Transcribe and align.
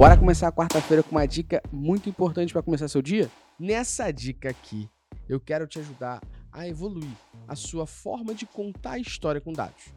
Bora 0.00 0.16
começar 0.16 0.48
a 0.48 0.52
quarta-feira 0.52 1.02
com 1.02 1.10
uma 1.10 1.26
dica 1.26 1.62
muito 1.70 2.08
importante 2.08 2.54
para 2.54 2.62
começar 2.62 2.88
seu 2.88 3.02
dia? 3.02 3.30
Nessa 3.58 4.10
dica 4.10 4.48
aqui, 4.48 4.88
eu 5.28 5.38
quero 5.38 5.66
te 5.66 5.78
ajudar 5.78 6.22
a 6.50 6.66
evoluir 6.66 7.14
a 7.46 7.54
sua 7.54 7.86
forma 7.86 8.34
de 8.34 8.46
contar 8.46 8.92
a 8.92 8.98
história 8.98 9.42
com 9.42 9.52
dados. 9.52 9.92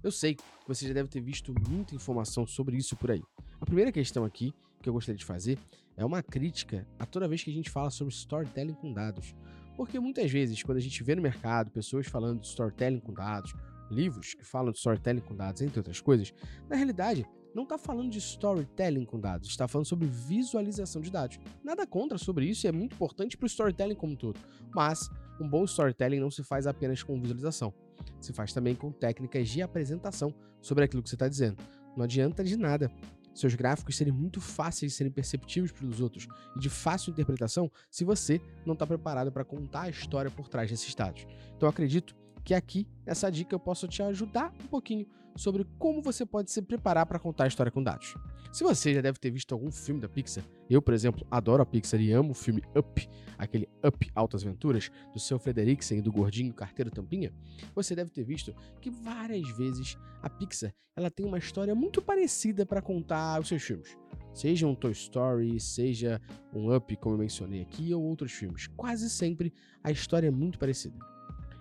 Eu 0.00 0.12
sei 0.12 0.36
que 0.36 0.44
você 0.64 0.86
já 0.86 0.94
deve 0.94 1.08
ter 1.08 1.20
visto 1.20 1.52
muita 1.68 1.92
informação 1.92 2.46
sobre 2.46 2.76
isso 2.76 2.94
por 2.94 3.10
aí. 3.10 3.24
A 3.60 3.66
primeira 3.66 3.90
questão 3.90 4.24
aqui 4.24 4.54
que 4.80 4.88
eu 4.88 4.92
gostaria 4.92 5.18
de 5.18 5.24
fazer 5.24 5.58
é 5.96 6.04
uma 6.04 6.22
crítica 6.22 6.86
a 6.96 7.04
toda 7.04 7.26
vez 7.26 7.42
que 7.42 7.50
a 7.50 7.54
gente 7.54 7.68
fala 7.68 7.90
sobre 7.90 8.14
storytelling 8.14 8.74
com 8.74 8.92
dados. 8.92 9.34
Porque 9.76 9.98
muitas 9.98 10.30
vezes, 10.30 10.62
quando 10.62 10.78
a 10.78 10.80
gente 10.80 11.02
vê 11.02 11.16
no 11.16 11.22
mercado 11.22 11.72
pessoas 11.72 12.06
falando 12.06 12.42
de 12.42 12.46
storytelling 12.46 13.00
com 13.00 13.12
dados, 13.12 13.52
livros 13.90 14.34
que 14.34 14.44
falam 14.44 14.70
de 14.70 14.78
storytelling 14.78 15.22
com 15.22 15.34
dados, 15.34 15.62
entre 15.62 15.80
outras 15.80 16.00
coisas, 16.00 16.32
na 16.68 16.76
realidade, 16.76 17.26
não 17.54 17.64
está 17.64 17.78
falando 17.78 18.10
de 18.10 18.18
storytelling 18.18 19.04
com 19.04 19.18
dados, 19.18 19.48
está 19.48 19.66
falando 19.66 19.86
sobre 19.86 20.06
visualização 20.06 21.00
de 21.02 21.10
dados. 21.10 21.38
Nada 21.62 21.86
contra 21.86 22.18
sobre 22.18 22.46
isso 22.46 22.66
é 22.66 22.72
muito 22.72 22.94
importante 22.94 23.36
para 23.36 23.44
o 23.44 23.48
storytelling 23.48 23.94
como 23.94 24.12
um 24.12 24.16
todo. 24.16 24.38
Mas 24.74 25.08
um 25.40 25.48
bom 25.48 25.64
storytelling 25.64 26.20
não 26.20 26.30
se 26.30 26.42
faz 26.42 26.66
apenas 26.66 27.02
com 27.02 27.20
visualização, 27.20 27.72
se 28.20 28.32
faz 28.32 28.52
também 28.52 28.74
com 28.74 28.92
técnicas 28.92 29.48
de 29.48 29.62
apresentação 29.62 30.34
sobre 30.60 30.84
aquilo 30.84 31.02
que 31.02 31.08
você 31.08 31.16
está 31.16 31.28
dizendo. 31.28 31.56
Não 31.96 32.04
adianta 32.04 32.44
de 32.44 32.56
nada 32.56 32.90
seus 33.38 33.54
gráficos 33.54 33.96
serem 33.96 34.12
muito 34.12 34.40
fáceis 34.40 34.92
de 34.92 34.98
serem 34.98 35.12
perceptíveis 35.12 35.70
pelos 35.70 36.00
outros 36.00 36.26
e 36.56 36.58
de 36.58 36.68
fácil 36.68 37.12
interpretação 37.12 37.70
se 37.88 38.04
você 38.04 38.40
não 38.66 38.72
está 38.72 38.84
preparado 38.86 39.30
para 39.30 39.44
contar 39.44 39.82
a 39.82 39.88
história 39.88 40.30
por 40.30 40.48
trás 40.48 40.68
desses 40.68 40.92
dados. 40.94 41.24
Então 41.56 41.68
acredito 41.68 42.16
que 42.44 42.54
aqui, 42.54 42.86
nessa 43.06 43.30
dica, 43.30 43.54
eu 43.54 43.60
posso 43.60 43.86
te 43.88 44.02
ajudar 44.02 44.52
um 44.62 44.66
pouquinho 44.66 45.06
sobre 45.36 45.64
como 45.78 46.02
você 46.02 46.26
pode 46.26 46.50
se 46.50 46.60
preparar 46.60 47.06
para 47.06 47.18
contar 47.18 47.44
a 47.44 47.46
história 47.46 47.70
com 47.70 47.82
dados. 47.82 48.14
Se 48.52 48.64
você 48.64 48.94
já 48.94 49.00
deve 49.00 49.18
ter 49.18 49.30
visto 49.30 49.52
algum 49.52 49.70
filme 49.70 50.00
da 50.00 50.08
Pixar, 50.08 50.42
eu, 50.68 50.80
por 50.80 50.94
exemplo, 50.94 51.26
adoro 51.30 51.62
a 51.62 51.66
Pixar 51.66 52.00
e 52.00 52.10
amo 52.12 52.32
o 52.32 52.34
filme 52.34 52.62
Up, 52.76 53.08
aquele 53.36 53.68
Up 53.86 54.10
Altas 54.14 54.42
Aventuras, 54.42 54.90
do 55.12 55.20
seu 55.20 55.38
Frederiksen 55.38 55.98
e 55.98 56.02
do 56.02 56.10
gordinho 56.10 56.52
carteiro 56.52 56.90
tampinha, 56.90 57.32
você 57.74 57.94
deve 57.94 58.10
ter 58.10 58.24
visto 58.24 58.54
que 58.80 58.90
várias 58.90 59.48
vezes 59.56 59.96
a 60.22 60.30
Pixar 60.30 60.74
ela 60.96 61.10
tem 61.10 61.24
uma 61.24 61.38
história 61.38 61.74
muito 61.74 62.02
parecida 62.02 62.66
para 62.66 62.82
contar 62.82 63.40
os 63.40 63.46
seus 63.46 63.62
filmes. 63.62 63.96
Seja 64.34 64.66
um 64.66 64.74
Toy 64.74 64.92
Story, 64.92 65.60
seja 65.60 66.20
um 66.52 66.74
Up, 66.74 66.96
como 66.96 67.14
eu 67.14 67.18
mencionei 67.18 67.62
aqui, 67.62 67.94
ou 67.94 68.02
outros 68.02 68.32
filmes. 68.32 68.66
Quase 68.66 69.08
sempre 69.08 69.52
a 69.84 69.92
história 69.92 70.26
é 70.26 70.30
muito 70.30 70.58
parecida. 70.58 70.98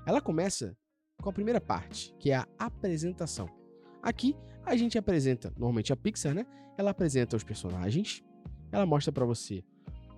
Ela 0.08 0.22
começa 0.22 0.73
com 1.22 1.30
a 1.30 1.33
primeira 1.33 1.59
parte, 1.59 2.16
que 2.17 2.31
é 2.31 2.38
a 2.38 2.47
apresentação. 2.58 3.50
Aqui 4.02 4.38
a 4.66 4.73
gente 4.77 4.97
apresenta, 4.97 5.49
normalmente 5.58 5.91
a 5.91 5.97
Pixar, 5.97 6.33
né? 6.33 6.45
Ela 6.77 6.91
apresenta 6.91 7.36
os 7.36 7.44
personagens, 7.44 8.23
ela 8.72 8.86
mostra 8.86 9.11
para 9.11 9.25
você 9.25 9.66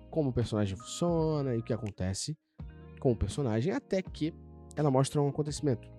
como 0.08 0.30
o 0.30 0.32
personagem 0.32 0.76
funciona 0.76 1.56
e 1.56 1.58
o 1.58 1.62
que 1.64 1.72
acontece 1.72 2.38
com 3.00 3.10
o 3.10 3.16
personagem, 3.16 3.72
até 3.72 4.00
que 4.00 4.32
ela 4.76 4.92
mostra 4.92 5.20
um 5.20 5.28
acontecimento, 5.28 5.90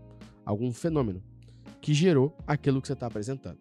algum 0.45 0.71
fenômeno 0.71 1.21
que 1.81 1.93
gerou 1.93 2.33
aquilo 2.47 2.81
que 2.81 2.87
você 2.87 2.93
está 2.93 3.07
apresentando. 3.07 3.59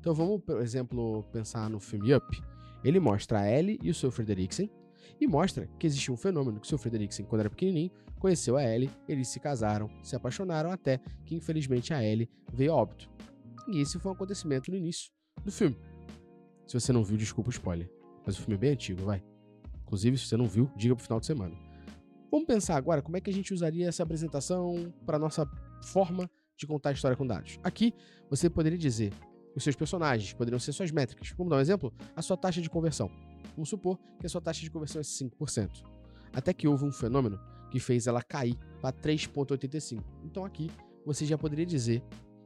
Então 0.00 0.12
vamos, 0.12 0.40
por 0.40 0.60
exemplo, 0.60 1.22
pensar 1.30 1.70
no 1.70 1.78
filme 1.78 2.12
Up. 2.12 2.42
Ele 2.82 2.98
mostra 2.98 3.42
a 3.42 3.48
Ellie 3.48 3.78
e 3.80 3.88
o 3.88 3.94
seu 3.94 4.10
Frederiksen 4.10 4.68
e 5.20 5.26
mostra 5.26 5.68
que 5.78 5.86
existe 5.86 6.10
um 6.10 6.16
fenômeno 6.16 6.60
que 6.60 6.66
o 6.66 6.68
seu 6.68 6.78
Frederiksen, 6.78 7.26
quando 7.26 7.40
era 7.40 7.50
pequenininho, 7.50 7.90
conheceu 8.18 8.56
a 8.56 8.64
Ellie, 8.64 8.90
eles 9.08 9.28
se 9.28 9.38
casaram, 9.38 9.90
se 10.02 10.16
apaixonaram 10.16 10.70
até 10.70 10.98
que 11.24 11.34
infelizmente 11.34 11.92
a 11.92 12.02
Ellie 12.02 12.28
veio 12.52 12.72
a 12.72 12.76
óbito. 12.76 13.10
E 13.68 13.80
esse 13.80 13.98
foi 13.98 14.10
um 14.10 14.14
acontecimento 14.14 14.70
no 14.70 14.76
início 14.76 15.10
do 15.44 15.52
filme. 15.52 15.76
Se 16.66 16.78
você 16.78 16.92
não 16.92 17.04
viu, 17.04 17.16
desculpa 17.16 17.50
o 17.50 17.52
spoiler, 17.52 17.90
mas 18.24 18.38
o 18.38 18.40
filme 18.40 18.54
é 18.54 18.58
bem 18.58 18.70
antigo, 18.70 19.02
vai. 19.02 19.22
Inclusive, 19.82 20.16
se 20.16 20.26
você 20.26 20.36
não 20.36 20.46
viu, 20.46 20.70
diga 20.76 20.94
pro 20.94 21.04
final 21.04 21.20
de 21.20 21.26
semana. 21.26 21.54
Vamos 22.30 22.46
pensar 22.46 22.76
agora 22.76 23.02
como 23.02 23.16
é 23.16 23.20
que 23.20 23.30
a 23.30 23.32
gente 23.32 23.52
usaria 23.52 23.88
essa 23.88 24.02
apresentação 24.02 24.92
para 25.06 25.18
nossa 25.18 25.46
forma 25.84 26.28
de 26.56 26.66
contar 26.66 26.90
a 26.90 26.92
história 26.92 27.16
com 27.16 27.26
dados. 27.26 27.58
Aqui, 27.62 27.94
você 28.28 28.48
poderia 28.48 28.78
dizer 28.78 29.12
os 29.54 29.62
seus 29.62 29.76
personagens, 29.76 30.32
poderiam 30.32 30.58
ser 30.58 30.72
suas 30.72 30.90
métricas. 30.90 31.32
Vamos 31.36 31.50
dar 31.50 31.56
um 31.56 31.60
exemplo? 31.60 31.92
A 32.16 32.22
sua 32.22 32.36
taxa 32.36 32.60
de 32.60 32.68
conversão. 32.68 33.10
Vamos 33.54 33.68
supor 33.68 33.98
que 34.18 34.26
a 34.26 34.28
sua 34.28 34.40
taxa 34.40 34.60
de 34.60 34.70
conversão 34.70 35.00
é 35.00 35.04
5%. 35.04 35.82
Até 36.32 36.52
que 36.52 36.66
houve 36.66 36.84
um 36.84 36.92
fenômeno 36.92 37.38
que 37.70 37.78
fez 37.78 38.06
ela 38.06 38.22
cair 38.22 38.56
para 38.80 38.92
3,85%. 38.92 40.02
Então 40.24 40.44
aqui 40.44 40.70
você 41.06 41.24
já 41.24 41.38
poderia 41.38 41.66
dizer 41.66 42.02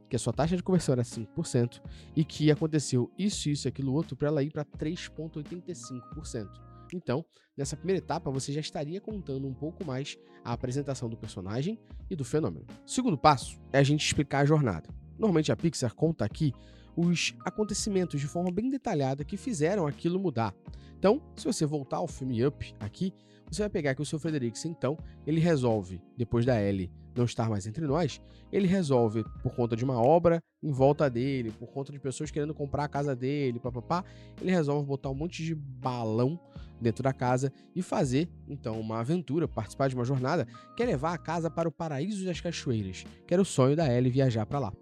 que 0.09 0.15
a 0.15 0.19
sua 0.19 0.33
taxa 0.33 0.57
de 0.57 0.63
conversão 0.63 0.93
era 0.93 1.03
5% 1.03 1.81
e 2.15 2.25
que 2.25 2.51
aconteceu 2.51 3.11
isso, 3.17 3.49
isso 3.49 3.67
aquilo 3.67 3.93
outro 3.93 4.15
para 4.15 4.27
ela 4.27 4.43
ir 4.43 4.51
para 4.51 4.65
3,85%. 4.65 6.47
Então, 6.91 7.23
nessa 7.55 7.77
primeira 7.77 7.99
etapa, 7.99 8.31
você 8.31 8.51
já 8.51 8.59
estaria 8.59 8.99
contando 8.99 9.47
um 9.47 9.53
pouco 9.53 9.85
mais 9.85 10.17
a 10.43 10.53
apresentação 10.53 11.07
do 11.07 11.15
personagem 11.15 11.79
e 12.09 12.15
do 12.15 12.25
fenômeno. 12.25 12.65
O 12.85 12.89
segundo 12.89 13.17
passo 13.17 13.59
é 13.71 13.77
a 13.77 13.83
gente 13.83 14.03
explicar 14.03 14.39
a 14.39 14.45
jornada. 14.45 14.89
Normalmente 15.17 15.51
a 15.51 15.55
Pixar 15.55 15.93
conta 15.93 16.25
aqui 16.25 16.53
os 16.99 17.33
acontecimentos 17.45 18.19
de 18.19 18.27
forma 18.27 18.51
bem 18.51 18.69
detalhada 18.69 19.23
que 19.23 19.37
fizeram 19.37 19.87
aquilo 19.87 20.19
mudar. 20.19 20.53
Então, 20.97 21.21
se 21.35 21.45
você 21.45 21.65
voltar 21.65 21.97
ao 21.97 22.07
filme 22.07 22.45
Up 22.45 22.75
aqui, 22.77 23.13
você 23.49 23.61
vai 23.61 23.69
pegar 23.69 23.95
que 23.95 24.01
o 24.01 24.05
seu 24.05 24.19
Frederiksen, 24.19 24.71
então, 24.71 24.97
ele 25.25 25.39
resolve, 25.39 26.01
depois 26.17 26.45
da 26.45 26.61
Ellie 26.61 26.91
não 27.15 27.23
estar 27.25 27.49
mais 27.49 27.65
entre 27.65 27.85
nós, 27.87 28.21
ele 28.51 28.67
resolve, 28.67 29.23
por 29.41 29.55
conta 29.55 29.75
de 29.75 29.83
uma 29.83 29.99
obra 30.01 30.43
em 30.61 30.71
volta 30.71 31.09
dele, 31.09 31.51
por 31.51 31.67
conta 31.69 31.91
de 31.91 31.99
pessoas 31.99 32.31
querendo 32.31 32.53
comprar 32.53 32.83
a 32.83 32.87
casa 32.87 33.15
dele, 33.15 33.59
papapá, 33.59 34.03
ele 34.41 34.51
resolve 34.51 34.85
botar 34.85 35.09
um 35.09 35.15
monte 35.15 35.43
de 35.43 35.55
balão 35.55 36.39
dentro 36.79 37.01
da 37.01 37.13
casa 37.13 37.51
e 37.75 37.81
fazer, 37.81 38.29
então, 38.47 38.79
uma 38.79 38.99
aventura, 38.99 39.47
participar 39.47 39.87
de 39.87 39.95
uma 39.95 40.05
jornada, 40.05 40.45
que 40.75 40.83
é 40.83 40.85
levar 40.85 41.13
a 41.13 41.17
casa 41.17 41.49
para 41.49 41.67
o 41.67 41.71
paraíso 41.71 42.25
das 42.25 42.41
cachoeiras, 42.41 43.05
que 43.25 43.33
era 43.33 43.41
o 43.41 43.45
sonho 43.45 43.75
da 43.75 43.91
Ellie 43.91 44.11
viajar 44.11 44.45
para 44.45 44.59
lá. 44.59 44.73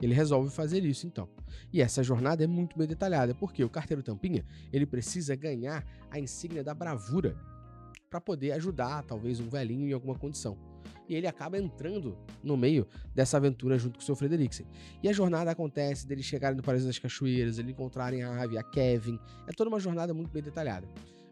Ele 0.00 0.14
resolve 0.14 0.50
fazer 0.50 0.84
isso 0.84 1.06
então. 1.06 1.28
E 1.72 1.80
essa 1.80 2.02
jornada 2.02 2.44
é 2.44 2.46
muito 2.46 2.76
bem 2.76 2.86
detalhada, 2.86 3.34
porque 3.34 3.64
o 3.64 3.68
carteiro 3.68 4.02
tampinha, 4.02 4.44
ele 4.72 4.86
precisa 4.86 5.34
ganhar 5.34 5.84
a 6.10 6.18
insígnia 6.18 6.62
da 6.62 6.74
bravura 6.74 7.36
para 8.10 8.20
poder 8.20 8.52
ajudar 8.52 9.02
talvez 9.04 9.40
um 9.40 9.48
velhinho 9.48 9.88
em 9.88 9.92
alguma 9.92 10.14
condição. 10.18 10.56
E 11.08 11.14
ele 11.14 11.26
acaba 11.26 11.58
entrando 11.58 12.16
no 12.42 12.56
meio 12.56 12.86
dessa 13.14 13.36
aventura 13.36 13.78
junto 13.78 13.98
com 13.98 14.02
o 14.02 14.04
seu 14.04 14.16
Frederiksen. 14.16 14.66
E 15.02 15.08
a 15.08 15.12
jornada 15.12 15.50
acontece 15.50 16.06
deles 16.06 16.24
chegarem 16.24 16.56
no 16.56 16.62
Paraíso 16.62 16.86
das 16.86 16.98
Cachoeiras, 16.98 17.58
eles 17.58 17.70
encontrarem 17.70 18.22
a 18.22 18.42
Ave, 18.42 18.58
a 18.58 18.62
Kevin. 18.62 19.18
É 19.46 19.52
toda 19.52 19.68
uma 19.68 19.78
jornada 19.78 20.12
muito 20.12 20.30
bem 20.30 20.42
detalhada. 20.42 20.88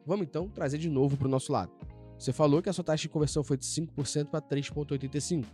Vamos 0.07 0.27
então 0.27 0.49
trazer 0.49 0.79
de 0.79 0.89
novo 0.89 1.17
para 1.17 1.27
o 1.27 1.31
nosso 1.31 1.53
lado. 1.53 1.73
Você 2.19 2.33
falou 2.33 2.63
que 2.63 2.69
a 2.69 2.73
sua 2.73 2.85
taxa 2.85 3.03
de 3.03 3.09
conversão 3.09 3.43
foi 3.43 3.57
de 3.57 3.65
5% 3.67 4.27
para 4.27 4.41
3,85%. 4.41 5.45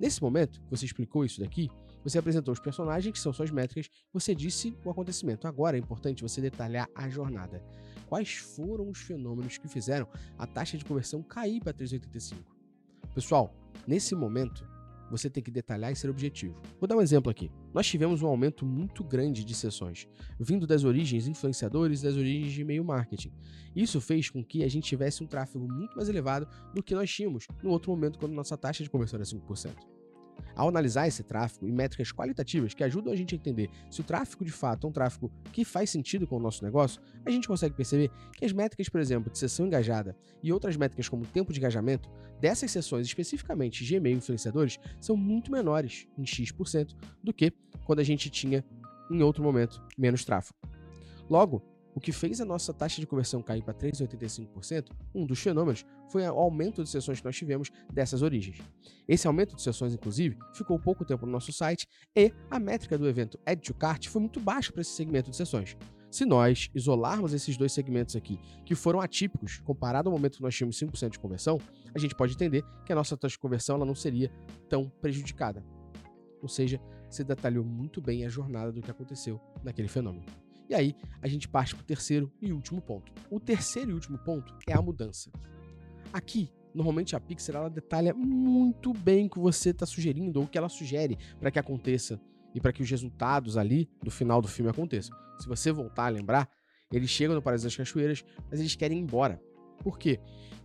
Nesse 0.00 0.22
momento 0.22 0.60
que 0.62 0.70
você 0.70 0.86
explicou 0.86 1.26
isso 1.26 1.40
daqui, 1.40 1.68
você 2.02 2.18
apresentou 2.18 2.52
os 2.52 2.60
personagens, 2.60 3.12
que 3.12 3.18
são 3.18 3.32
suas 3.32 3.50
métricas, 3.50 3.90
você 4.12 4.34
disse 4.34 4.76
o 4.84 4.90
acontecimento. 4.90 5.46
Agora 5.46 5.76
é 5.76 5.80
importante 5.80 6.22
você 6.22 6.40
detalhar 6.40 6.88
a 6.94 7.08
jornada. 7.08 7.62
Quais 8.06 8.34
foram 8.34 8.88
os 8.88 8.98
fenômenos 8.98 9.58
que 9.58 9.68
fizeram 9.68 10.08
a 10.38 10.46
taxa 10.46 10.76
de 10.76 10.84
conversão 10.84 11.22
cair 11.22 11.60
para 11.60 11.72
3,85? 11.72 12.36
Pessoal, 13.14 13.54
nesse 13.86 14.14
momento, 14.14 14.66
você 15.10 15.28
tem 15.28 15.42
que 15.42 15.50
detalhar 15.50 15.90
e 15.90 15.96
ser 15.96 16.08
objetivo. 16.08 16.54
Vou 16.78 16.86
dar 16.86 16.96
um 16.96 17.02
exemplo 17.02 17.30
aqui. 17.30 17.50
Nós 17.74 17.86
tivemos 17.86 18.22
um 18.22 18.28
aumento 18.28 18.64
muito 18.64 19.02
grande 19.02 19.44
de 19.44 19.54
sessões, 19.54 20.06
vindo 20.38 20.66
das 20.66 20.84
origens 20.84 21.26
influenciadores 21.26 22.00
e 22.00 22.04
das 22.04 22.16
origens 22.16 22.52
de 22.52 22.60
e-mail 22.62 22.84
marketing. 22.84 23.32
Isso 23.74 24.00
fez 24.00 24.30
com 24.30 24.44
que 24.44 24.62
a 24.62 24.68
gente 24.68 24.84
tivesse 24.84 25.22
um 25.22 25.26
tráfego 25.26 25.66
muito 25.66 25.96
mais 25.96 26.08
elevado 26.08 26.48
do 26.74 26.82
que 26.82 26.94
nós 26.94 27.10
tínhamos 27.10 27.46
no 27.62 27.70
outro 27.70 27.90
momento 27.90 28.18
quando 28.18 28.32
nossa 28.32 28.56
taxa 28.56 28.84
de 28.84 28.90
conversão 28.90 29.18
era 29.18 29.24
5%. 29.24 29.99
Ao 30.54 30.68
analisar 30.68 31.06
esse 31.06 31.22
tráfego 31.22 31.66
e 31.68 31.72
métricas 31.72 32.12
qualitativas 32.12 32.74
que 32.74 32.84
ajudam 32.84 33.12
a 33.12 33.16
gente 33.16 33.34
a 33.34 33.38
entender 33.38 33.70
se 33.90 34.00
o 34.00 34.04
tráfego 34.04 34.44
de 34.44 34.50
fato 34.50 34.86
é 34.86 34.90
um 34.90 34.92
tráfego 34.92 35.30
que 35.52 35.64
faz 35.64 35.90
sentido 35.90 36.26
com 36.26 36.36
o 36.36 36.40
nosso 36.40 36.64
negócio, 36.64 37.00
a 37.24 37.30
gente 37.30 37.48
consegue 37.48 37.74
perceber 37.74 38.10
que 38.36 38.44
as 38.44 38.52
métricas, 38.52 38.88
por 38.88 39.00
exemplo, 39.00 39.30
de 39.30 39.38
sessão 39.38 39.66
engajada 39.66 40.16
e 40.42 40.52
outras 40.52 40.76
métricas 40.76 41.08
como 41.08 41.26
tempo 41.26 41.52
de 41.52 41.58
engajamento 41.58 42.10
dessas 42.40 42.70
sessões, 42.70 43.06
especificamente 43.06 43.84
de 43.84 43.96
e-mail 43.96 44.16
influenciadores, 44.16 44.78
são 45.00 45.16
muito 45.16 45.52
menores 45.52 46.06
em 46.18 46.24
X% 46.24 46.96
do 47.22 47.32
que 47.32 47.52
quando 47.84 48.00
a 48.00 48.04
gente 48.04 48.30
tinha, 48.30 48.64
em 49.10 49.22
outro 49.22 49.42
momento, 49.42 49.82
menos 49.98 50.24
tráfego. 50.24 50.58
Logo, 51.28 51.62
o 51.94 52.00
que 52.00 52.12
fez 52.12 52.40
a 52.40 52.44
nossa 52.44 52.72
taxa 52.72 53.00
de 53.00 53.06
conversão 53.06 53.42
cair 53.42 53.62
para 53.62 53.74
3,85%, 53.74 54.90
um 55.14 55.26
dos 55.26 55.40
fenômenos, 55.40 55.84
foi 56.08 56.22
o 56.22 56.38
aumento 56.38 56.82
de 56.82 56.88
sessões 56.88 57.20
que 57.20 57.24
nós 57.24 57.36
tivemos 57.36 57.70
dessas 57.92 58.22
origens. 58.22 58.58
Esse 59.08 59.26
aumento 59.26 59.56
de 59.56 59.62
sessões, 59.62 59.94
inclusive, 59.94 60.38
ficou 60.54 60.78
pouco 60.78 61.04
tempo 61.04 61.26
no 61.26 61.32
nosso 61.32 61.52
site 61.52 61.86
e 62.16 62.32
a 62.50 62.58
métrica 62.58 62.96
do 62.96 63.08
evento 63.08 63.38
Add 63.44 63.60
to 63.62 63.74
Cart 63.74 64.08
foi 64.08 64.20
muito 64.20 64.40
baixa 64.40 64.72
para 64.72 64.82
esse 64.82 64.92
segmento 64.92 65.30
de 65.30 65.36
sessões. 65.36 65.76
Se 66.10 66.24
nós 66.24 66.68
isolarmos 66.74 67.32
esses 67.32 67.56
dois 67.56 67.72
segmentos 67.72 68.16
aqui, 68.16 68.36
que 68.66 68.74
foram 68.74 69.00
atípicos, 69.00 69.60
comparado 69.60 70.08
ao 70.08 70.12
momento 70.12 70.38
que 70.38 70.42
nós 70.42 70.54
tínhamos 70.56 70.76
5% 70.76 71.10
de 71.10 71.18
conversão, 71.20 71.58
a 71.94 71.98
gente 72.00 72.16
pode 72.16 72.34
entender 72.34 72.64
que 72.84 72.92
a 72.92 72.96
nossa 72.96 73.16
taxa 73.16 73.34
de 73.34 73.38
conversão 73.38 73.76
ela 73.76 73.84
não 73.84 73.94
seria 73.94 74.28
tão 74.68 74.88
prejudicada. 75.00 75.64
Ou 76.42 76.48
seja, 76.48 76.80
você 77.08 77.22
detalhou 77.22 77.64
muito 77.64 78.00
bem 78.00 78.24
a 78.24 78.28
jornada 78.28 78.72
do 78.72 78.82
que 78.82 78.90
aconteceu 78.90 79.40
naquele 79.62 79.88
fenômeno. 79.88 80.26
E 80.70 80.74
aí 80.74 80.94
a 81.20 81.26
gente 81.26 81.48
parte 81.48 81.74
para 81.74 81.82
o 81.82 81.84
terceiro 81.84 82.32
e 82.40 82.52
último 82.52 82.80
ponto. 82.80 83.12
O 83.28 83.40
terceiro 83.40 83.90
e 83.90 83.94
último 83.94 84.16
ponto 84.18 84.56
é 84.68 84.72
a 84.72 84.80
mudança. 84.80 85.28
Aqui, 86.12 86.48
normalmente 86.72 87.16
a 87.16 87.20
Pixar 87.20 87.56
ela 87.56 87.68
detalha 87.68 88.14
muito 88.14 88.92
bem 88.92 89.26
o 89.26 89.30
que 89.30 89.40
você 89.40 89.70
está 89.70 89.84
sugerindo 89.84 90.38
ou 90.38 90.46
o 90.46 90.48
que 90.48 90.56
ela 90.56 90.68
sugere 90.68 91.18
para 91.40 91.50
que 91.50 91.58
aconteça 91.58 92.20
e 92.54 92.60
para 92.60 92.72
que 92.72 92.84
os 92.84 92.88
resultados 92.88 93.56
ali 93.56 93.90
do 94.00 94.12
final 94.12 94.40
do 94.40 94.46
filme 94.46 94.70
aconteçam. 94.70 95.16
Se 95.40 95.48
você 95.48 95.72
voltar 95.72 96.06
a 96.06 96.10
lembrar, 96.10 96.48
eles 96.92 97.10
chegam 97.10 97.34
no 97.34 97.42
Paraíso 97.42 97.64
das 97.64 97.74
Cachoeiras, 97.74 98.24
mas 98.48 98.60
eles 98.60 98.76
querem 98.76 98.98
ir 98.98 99.02
embora. 99.02 99.42
Por 99.80 99.98
quê? 99.98 100.20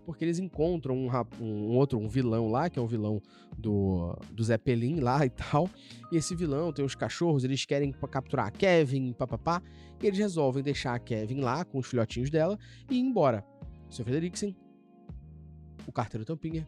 Porque 0.06 0.24
eles 0.24 0.38
encontram 0.38 0.96
um, 0.96 1.10
um, 1.42 1.76
outro, 1.76 1.98
um 1.98 2.08
vilão 2.08 2.50
lá, 2.52 2.70
que 2.70 2.78
é 2.78 2.82
o 2.82 2.86
vilão 2.86 3.20
do, 3.58 4.16
do 4.32 4.44
Zeppelin 4.44 5.00
lá 5.00 5.26
e 5.26 5.30
tal. 5.30 5.68
E 6.12 6.18
esse 6.18 6.36
vilão 6.36 6.72
tem 6.72 6.86
os 6.86 6.94
cachorros, 6.94 7.44
eles 7.44 7.66
querem 7.66 7.92
capturar 7.92 8.48
a 8.48 8.52
Kevin, 8.52 9.14
papapá. 9.14 9.62
E 10.02 10.06
eles 10.06 10.20
resolvem 10.20 10.62
deixar 10.62 10.94
a 10.94 11.00
Kevin 11.00 11.40
lá 11.40 11.66
com 11.66 11.80
os 11.80 11.88
filhotinhos 11.88 12.30
dela 12.30 12.60
e 12.90 12.96
ir 12.96 13.00
embora. 13.00 13.44
O 13.90 13.94
Sr. 13.94 14.04
Frederiksen, 14.04 14.56
o 15.88 15.92
carteiro 15.92 16.26
Tampinha 16.26 16.68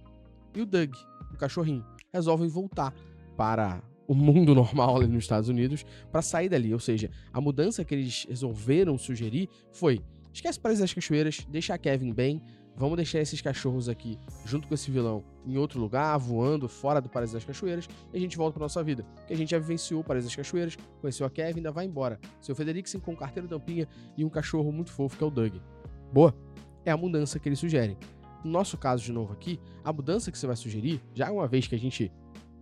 e 0.56 0.62
o 0.62 0.66
Doug, 0.66 0.94
o 1.32 1.38
cachorrinho, 1.38 1.86
resolvem 2.12 2.48
voltar 2.48 2.94
para 3.36 3.84
o 4.08 4.16
mundo 4.16 4.56
normal 4.56 4.96
ali 4.96 5.08
nos 5.08 5.24
Estados 5.24 5.50
Unidos 5.50 5.86
para 6.12 6.22
sair 6.22 6.50
dali. 6.50 6.74
Ou 6.74 6.80
seja, 6.80 7.12
a 7.32 7.42
mudança 7.42 7.84
que 7.84 7.94
eles 7.94 8.26
resolveram 8.28 8.98
sugerir 8.98 9.50
foi: 9.72 10.02
esquece 10.38 10.60
Paris 10.60 10.80
das 10.80 10.94
Cachoeiras, 10.94 11.46
deixa 11.50 11.74
a 11.74 11.78
Kevin 11.78 12.14
bem, 12.14 12.42
vamos 12.76 12.96
deixar 12.96 13.20
esses 13.20 13.42
cachorros 13.42 13.90
aqui 13.90 14.20
junto 14.46 14.68
com 14.68 14.74
esse 14.74 14.92
vilão 14.92 15.24
em 15.46 15.58
outro 15.58 15.80
lugar, 15.80 16.16
voando 16.20 16.70
fora 16.70 17.02
do 17.02 17.10
Paris 17.10 17.32
das 17.32 17.44
Cachoeiras, 17.44 17.88
e 18.14 18.18
a 18.18 18.20
gente 18.20 18.38
volta 18.38 18.54
para 18.54 18.66
nossa 18.66 18.84
vida. 18.84 19.04
Que 19.26 19.34
a 19.34 19.38
gente 19.38 19.50
já 19.50 19.60
vivenciou 19.60 20.02
o 20.02 20.04
Paris 20.04 20.26
das 20.26 20.36
Cachoeiras, 20.36 20.78
conheceu 21.02 21.26
a 21.26 21.30
Kevin, 21.30 21.58
ainda 21.58 21.72
vai 21.72 21.86
embora. 21.86 22.20
Seu 22.40 22.56
Federiksen 22.56 23.02
com 23.02 23.14
um 23.14 23.16
carteiro 23.16 23.48
tampinha 23.48 23.88
e 24.16 24.24
um 24.24 24.30
cachorro 24.30 24.72
muito 24.72 24.92
fofo 24.92 25.18
que 25.18 25.24
é 25.24 25.28
o 25.28 25.32
Doug. 25.32 25.56
Boa? 26.14 26.36
É 26.86 26.92
a 26.92 26.98
mudança 26.98 27.40
que 27.40 27.50
eles 27.50 27.60
sugerem. 27.60 27.98
No 28.44 28.52
nosso 28.52 28.78
caso, 28.78 29.04
de 29.04 29.12
novo 29.12 29.34
aqui, 29.34 29.60
a 29.84 29.92
mudança 29.92 30.32
que 30.32 30.38
você 30.38 30.46
vai 30.46 30.56
sugerir, 30.56 31.02
já 31.16 31.32
uma 31.32 31.48
vez 31.48 31.66
que 31.66 31.74
a 31.74 31.80
gente 31.80 32.12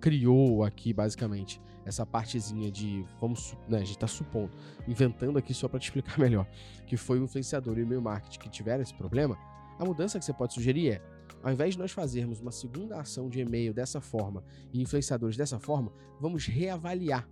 criou 0.05 0.63
aqui, 0.63 0.93
basicamente, 0.93 1.59
essa 1.83 2.05
partezinha 2.05 2.71
de. 2.71 3.03
Vamos. 3.19 3.57
Né, 3.67 3.79
a 3.79 3.83
gente 3.83 3.97
tá 3.97 4.05
supondo, 4.05 4.51
inventando 4.87 5.39
aqui 5.39 5.51
só 5.51 5.67
para 5.67 5.79
te 5.79 5.85
explicar 5.85 6.19
melhor, 6.21 6.47
que 6.85 6.95
foi 6.95 7.19
o 7.19 7.23
influenciador 7.23 7.75
e 7.75 7.81
o 7.81 7.85
e-mail 7.85 8.03
marketing 8.03 8.37
que 8.37 8.47
tiveram 8.47 8.83
esse 8.83 8.93
problema. 8.93 9.35
A 9.79 9.83
mudança 9.83 10.19
que 10.19 10.23
você 10.23 10.31
pode 10.31 10.53
sugerir 10.53 10.91
é: 10.91 11.01
ao 11.41 11.51
invés 11.51 11.73
de 11.73 11.79
nós 11.79 11.91
fazermos 11.91 12.39
uma 12.39 12.51
segunda 12.51 12.99
ação 12.99 13.27
de 13.27 13.39
e-mail 13.39 13.73
dessa 13.73 13.99
forma 13.99 14.43
e 14.71 14.79
influenciadores 14.79 15.35
dessa 15.35 15.57
forma, 15.57 15.91
vamos 16.21 16.45
reavaliar 16.45 17.27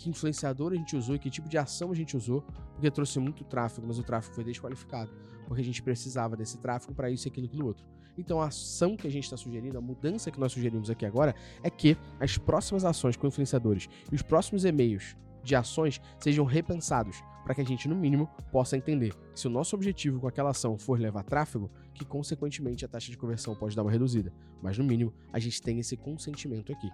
que 0.00 0.08
influenciador 0.08 0.72
a 0.72 0.76
gente 0.76 0.96
usou 0.96 1.14
e 1.14 1.18
que 1.18 1.28
tipo 1.28 1.46
de 1.46 1.58
ação 1.58 1.90
a 1.90 1.94
gente 1.94 2.16
usou, 2.16 2.42
porque 2.72 2.90
trouxe 2.90 3.20
muito 3.20 3.44
tráfego, 3.44 3.86
mas 3.86 3.98
o 3.98 4.02
tráfego 4.02 4.34
foi 4.34 4.42
desqualificado, 4.42 5.12
porque 5.46 5.60
a 5.60 5.64
gente 5.64 5.82
precisava 5.82 6.34
desse 6.36 6.56
tráfego 6.56 6.94
para 6.94 7.10
isso, 7.10 7.28
aquilo 7.28 7.44
e 7.44 7.48
aquilo 7.48 7.66
outro. 7.66 7.86
Então 8.16 8.40
a 8.40 8.46
ação 8.46 8.96
que 8.96 9.06
a 9.06 9.10
gente 9.10 9.24
está 9.24 9.36
sugerindo, 9.36 9.76
a 9.76 9.80
mudança 9.80 10.30
que 10.30 10.40
nós 10.40 10.52
sugerimos 10.52 10.88
aqui 10.88 11.04
agora, 11.04 11.34
é 11.62 11.68
que 11.68 11.98
as 12.18 12.38
próximas 12.38 12.82
ações 12.82 13.14
com 13.14 13.26
influenciadores 13.26 13.88
e 14.10 14.14
os 14.14 14.22
próximos 14.22 14.64
e-mails 14.64 15.16
de 15.42 15.54
ações 15.54 16.00
sejam 16.18 16.46
repensados, 16.46 17.22
para 17.44 17.54
que 17.54 17.60
a 17.60 17.64
gente, 17.64 17.86
no 17.86 17.94
mínimo, 17.94 18.26
possa 18.50 18.78
entender 18.78 19.14
se 19.34 19.46
o 19.46 19.50
nosso 19.50 19.76
objetivo 19.76 20.18
com 20.18 20.28
aquela 20.28 20.50
ação 20.50 20.78
for 20.78 20.98
levar 20.98 21.24
tráfego, 21.24 21.70
que 21.92 22.06
consequentemente 22.06 22.86
a 22.86 22.88
taxa 22.88 23.10
de 23.10 23.18
conversão 23.18 23.54
pode 23.54 23.76
dar 23.76 23.82
uma 23.82 23.90
reduzida. 23.90 24.32
Mas 24.62 24.78
no 24.78 24.84
mínimo, 24.84 25.12
a 25.30 25.38
gente 25.38 25.60
tem 25.60 25.78
esse 25.78 25.96
consentimento 25.96 26.72
aqui. 26.72 26.90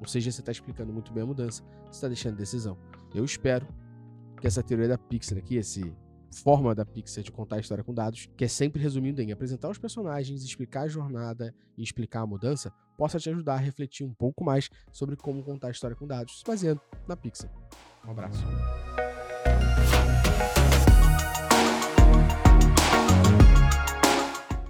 Ou 0.00 0.06
seja, 0.06 0.30
você 0.30 0.40
está 0.40 0.52
explicando 0.52 0.92
muito 0.92 1.12
bem 1.12 1.22
a 1.22 1.26
mudança, 1.26 1.62
você 1.84 1.92
está 1.92 2.08
deixando 2.08 2.36
decisão. 2.36 2.76
Eu 3.14 3.24
espero 3.24 3.66
que 4.40 4.46
essa 4.46 4.62
teoria 4.62 4.88
da 4.88 4.98
Pixar 4.98 5.38
aqui, 5.38 5.56
esse 5.56 5.94
forma 6.30 6.74
da 6.74 6.84
Pixar 6.84 7.24
de 7.24 7.32
contar 7.32 7.56
a 7.56 7.60
história 7.60 7.82
com 7.82 7.94
dados, 7.94 8.28
que 8.36 8.44
é 8.44 8.48
sempre 8.48 8.82
resumindo 8.82 9.22
em 9.22 9.32
apresentar 9.32 9.70
os 9.70 9.78
personagens, 9.78 10.44
explicar 10.44 10.82
a 10.82 10.88
jornada 10.88 11.54
e 11.76 11.82
explicar 11.82 12.20
a 12.20 12.26
mudança, 12.26 12.70
possa 12.96 13.18
te 13.18 13.30
ajudar 13.30 13.54
a 13.54 13.58
refletir 13.58 14.04
um 14.04 14.12
pouco 14.12 14.44
mais 14.44 14.68
sobre 14.92 15.16
como 15.16 15.42
contar 15.42 15.68
a 15.68 15.70
história 15.70 15.96
com 15.96 16.06
dados, 16.06 16.42
baseando 16.46 16.80
na 17.06 17.16
Pixar. 17.16 17.50
Um 18.06 18.10
abraço. 18.10 18.44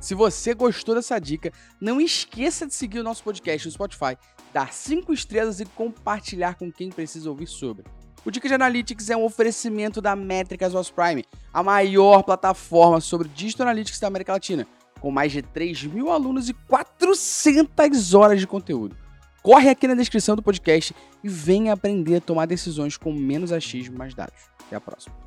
Se 0.06 0.14
você 0.14 0.54
gostou 0.54 0.94
dessa 0.94 1.18
dica, 1.18 1.52
não 1.80 2.00
esqueça 2.00 2.64
de 2.64 2.72
seguir 2.72 3.00
o 3.00 3.02
nosso 3.02 3.24
podcast 3.24 3.66
no 3.66 3.72
Spotify, 3.72 4.16
dar 4.54 4.72
5 4.72 5.12
estrelas 5.12 5.58
e 5.58 5.64
compartilhar 5.64 6.54
com 6.54 6.70
quem 6.70 6.90
precisa 6.90 7.28
ouvir 7.28 7.48
sobre. 7.48 7.84
O 8.24 8.30
Dica 8.30 8.46
de 8.46 8.54
Analytics 8.54 9.10
é 9.10 9.16
um 9.16 9.24
oferecimento 9.24 10.00
da 10.00 10.14
Métricas 10.14 10.74
Was 10.74 10.92
Prime, 10.92 11.24
a 11.52 11.60
maior 11.60 12.22
plataforma 12.22 13.00
sobre 13.00 13.26
Digital 13.26 13.66
Analytics 13.66 13.98
da 13.98 14.06
América 14.06 14.34
Latina, 14.34 14.64
com 15.00 15.10
mais 15.10 15.32
de 15.32 15.42
3 15.42 15.82
mil 15.86 16.12
alunos 16.12 16.48
e 16.48 16.54
400 16.54 18.14
horas 18.14 18.38
de 18.38 18.46
conteúdo. 18.46 18.96
Corre 19.42 19.70
aqui 19.70 19.88
na 19.88 19.94
descrição 19.96 20.36
do 20.36 20.42
podcast 20.42 20.94
e 21.24 21.28
venha 21.28 21.72
aprender 21.72 22.18
a 22.18 22.20
tomar 22.20 22.46
decisões 22.46 22.96
com 22.96 23.12
menos 23.12 23.50
achismo 23.50 23.96
e 23.96 23.98
mais 23.98 24.14
dados. 24.14 24.38
Até 24.68 24.76
a 24.76 24.80
próxima. 24.80 25.25